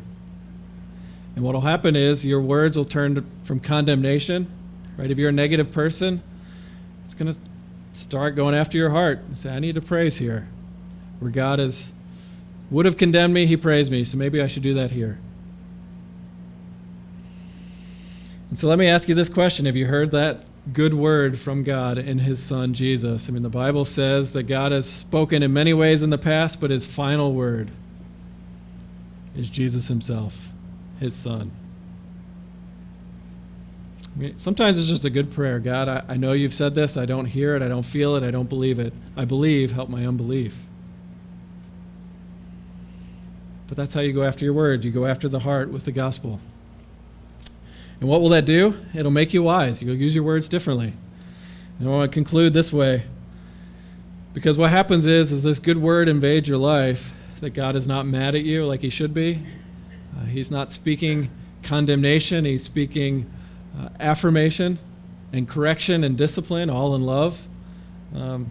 [1.35, 4.49] And what will happen is your words will turn from condemnation,
[4.97, 5.11] right?
[5.11, 6.23] If you're a negative person,
[7.05, 7.39] it's going to
[7.93, 10.47] start going after your heart and say, I need to praise here.
[11.19, 11.91] Where God is
[12.69, 15.19] would have condemned me, he praised me, so maybe I should do that here.
[18.49, 21.63] And so let me ask you this question Have you heard that good word from
[21.63, 23.29] God in his son Jesus?
[23.29, 26.59] I mean, the Bible says that God has spoken in many ways in the past,
[26.59, 27.71] but his final word
[29.35, 30.49] is Jesus himself,
[30.99, 31.51] his son.
[34.15, 35.59] I mean, sometimes it's just a good prayer.
[35.59, 36.97] God, I, I know you've said this.
[36.97, 37.61] I don't hear it.
[37.61, 38.23] I don't feel it.
[38.23, 38.91] I don't believe it.
[39.15, 39.73] I believe.
[39.73, 40.57] Help my unbelief.
[43.67, 44.85] But that's how you go after your word.
[44.85, 46.39] You go after the heart with the gospel.
[47.99, 48.75] And what will that do?
[48.93, 49.81] It'll make you wise.
[49.81, 50.93] You'll use your words differently.
[51.79, 53.03] And I want to conclude this way.
[54.33, 58.05] Because what happens is, is this good word invades your life, that God is not
[58.05, 59.39] mad at you like he should be.
[60.17, 61.29] Uh, he's not speaking
[61.63, 63.29] condemnation, he's speaking
[63.77, 64.79] uh, affirmation
[65.33, 67.47] and correction and discipline, all in love.
[68.15, 68.47] Um,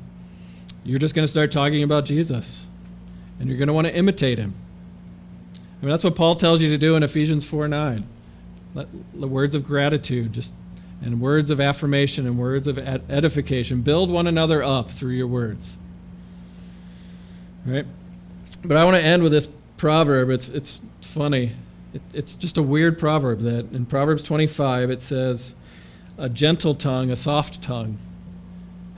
[0.84, 2.66] you're just going to start talking about Jesus.
[3.38, 4.54] And you're going to want to imitate him.
[5.86, 8.04] Mean, that's what Paul tells you to do in Ephesians 4 9.
[8.74, 10.52] Let, the words of gratitude, just
[11.00, 13.82] and words of affirmation and words of edification.
[13.82, 15.78] Build one another up through your words.
[17.64, 17.86] Right?
[18.64, 20.28] But I want to end with this proverb.
[20.30, 21.52] It's, it's funny.
[21.94, 25.54] It, it's just a weird proverb that in Proverbs 25 it says,
[26.18, 27.98] A gentle tongue, a soft tongue,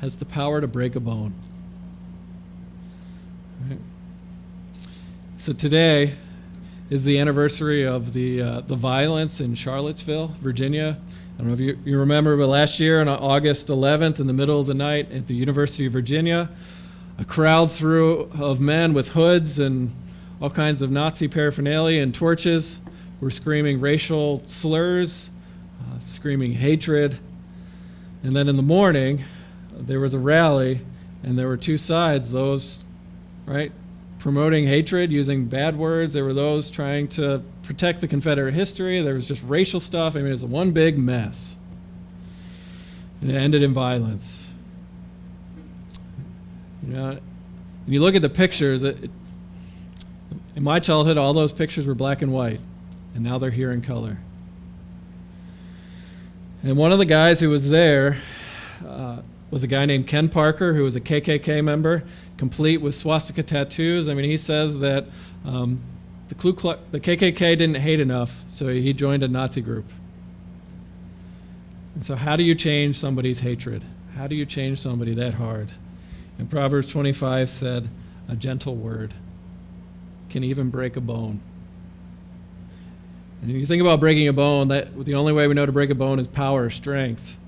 [0.01, 1.35] has the power to break a bone.
[3.69, 3.81] Right?
[5.37, 6.15] So today,
[6.91, 10.97] is the anniversary of the, uh, the violence in Charlottesville, Virginia.
[11.35, 14.33] I don't know if you, you remember, but last year on August 11th, in the
[14.33, 16.49] middle of the night at the University of Virginia,
[17.19, 19.93] a crowd through of men with hoods and
[20.41, 22.81] all kinds of Nazi paraphernalia and torches
[23.21, 25.29] were screaming racial slurs,
[25.81, 27.19] uh, screaming hatred.
[28.23, 29.25] And then in the morning,
[29.73, 30.81] there was a rally,
[31.23, 32.85] and there were two sides those,
[33.47, 33.73] right,
[34.19, 36.15] promoting hatred using bad words.
[36.15, 39.01] There were those trying to protect the Confederate history.
[39.03, 40.17] There was just racial stuff.
[40.17, 41.57] I mean, it was one big mess.
[43.21, 44.53] And it ended in violence.
[46.87, 49.11] You know, when you look at the pictures, it, it,
[50.57, 52.61] in my childhood, all those pictures were black and white,
[53.15, 54.19] and now they're here in color.
[56.63, 58.21] And one of the guys who was there
[58.87, 59.19] uh,
[59.51, 62.05] was a guy named Ken Parker, who was a KKK member
[62.39, 64.09] complete with swastika tattoos.
[64.09, 65.07] I mean, he says that
[65.45, 65.81] um,
[66.29, 66.35] the,
[66.91, 69.87] the KKK didn't hate enough, so he joined a Nazi group.
[71.95, 73.83] And so, how do you change somebody's hatred?
[74.15, 75.69] How do you change somebody that hard?
[76.39, 77.89] And Proverbs 25 said,
[78.29, 79.13] A gentle word
[80.31, 81.41] can even break a bone.
[83.43, 85.91] And you think about breaking a bone, that the only way we know to break
[85.91, 87.39] a bone is power, strength.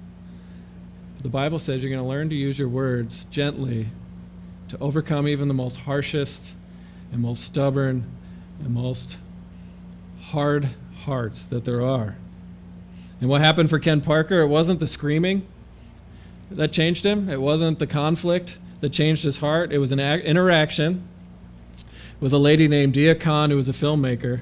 [1.21, 3.89] The Bible says you're going to learn to use your words gently
[4.71, 6.55] to overcome even the most harshest
[7.13, 8.05] and most stubborn
[8.61, 9.19] and most
[10.23, 10.69] hard
[11.01, 12.17] hearts that there are.
[13.21, 14.41] And what happened for Ken Parker?
[14.41, 15.47] It wasn't the screaming
[16.51, 19.73] that changed him, it wasn't the conflict that changed his heart.
[19.73, 21.07] It was an interaction
[22.19, 24.41] with a lady named Deeyah Khan, who was a filmmaker.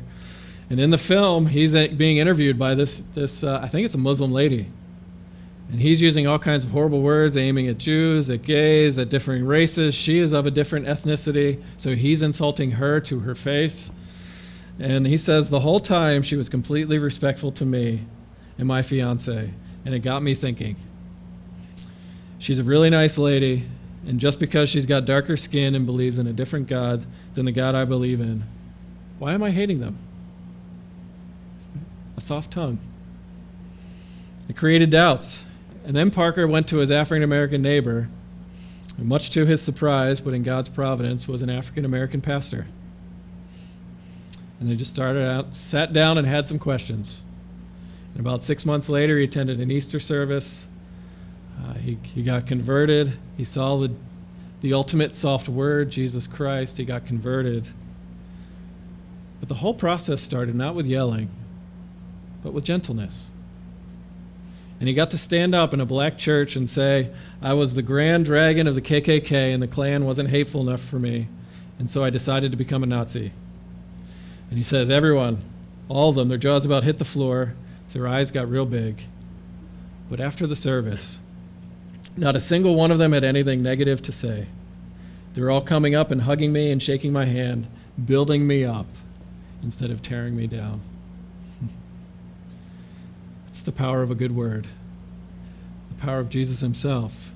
[0.71, 3.99] And in the film, he's being interviewed by this, this uh, I think it's a
[3.99, 4.69] Muslim lady.
[5.71, 9.45] And he's using all kinds of horrible words, aiming at Jews, at gays, at differing
[9.45, 9.95] races.
[9.95, 13.91] She is of a different ethnicity, so he's insulting her to her face.
[14.79, 18.07] And he says the whole time she was completely respectful to me
[18.57, 19.51] and my fiance.
[19.85, 20.77] And it got me thinking.
[22.39, 23.67] She's a really nice lady,
[24.07, 27.05] and just because she's got darker skin and believes in a different God
[27.35, 28.45] than the God I believe in,
[29.19, 29.99] why am I hating them?
[32.17, 32.79] A soft tongue.
[34.49, 35.45] It created doubts.
[35.89, 38.11] And then Parker went to his African American neighbor,
[38.99, 42.67] and much to his surprise, but in God's providence, was an African American pastor.
[44.61, 47.23] And they just started out, sat down, and had some questions.
[48.13, 50.69] And about six months later, he attended an Easter service.
[51.59, 53.13] Uh, he, he got converted.
[53.39, 53.91] He saw the,
[54.61, 56.77] the ultimate soft word, Jesus Christ.
[56.77, 57.67] He got converted.
[59.41, 61.31] But the whole process started not with yelling,
[62.43, 63.31] but with gentleness.
[64.79, 67.11] And he got to stand up in a black church and say,
[67.43, 70.99] I was the grand dragon of the KKK, and the Klan wasn't hateful enough for
[70.99, 71.27] me,
[71.79, 73.33] and so I decided to become a Nazi.
[74.51, 75.43] And he says, Everyone,
[75.89, 77.55] all of them, their jaws about hit the floor,
[77.93, 79.03] their eyes got real big.
[80.09, 81.19] But after the service,
[82.17, 84.47] not a single one of them had anything negative to say.
[85.35, 87.67] They were all coming up and hugging me and shaking my hand,
[88.03, 88.87] building me up
[89.63, 90.81] instead of tearing me down.
[93.69, 94.67] The power of a good word,
[95.91, 97.35] the power of Jesus himself.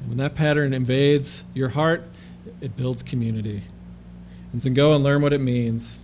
[0.00, 2.04] And when that pattern invades your heart,
[2.62, 3.62] it builds community.
[4.52, 5.98] And so go and learn what it means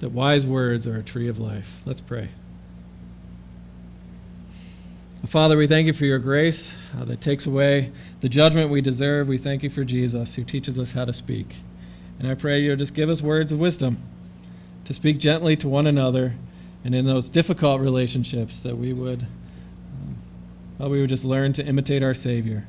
[0.00, 1.82] that wise words are a tree of life.
[1.86, 2.30] Let's pray.
[5.24, 7.92] Father, we thank you for your grace uh, that takes away
[8.22, 9.28] the judgment we deserve.
[9.28, 11.56] We thank you for Jesus who teaches us how to speak.
[12.18, 13.98] And I pray you'll just give us words of wisdom
[14.84, 16.34] to speak gently to one another
[16.86, 20.16] and in those difficult relationships that we would, um,
[20.78, 22.68] well, we would just learn to imitate our Savior,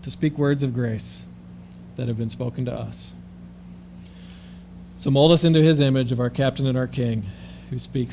[0.00, 1.24] to speak words of grace
[1.96, 3.14] that have been spoken to us.
[4.96, 7.24] So mold us into his image of our captain and our king
[7.68, 8.10] who speaks